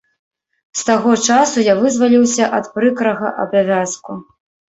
З 0.79 0.85
таго 0.89 1.11
часу 1.33 1.65
я 1.67 1.75
вызваліўся 1.83 2.49
ад 2.59 2.65
прыкрага 2.77 3.27
абавязку. 3.47 4.11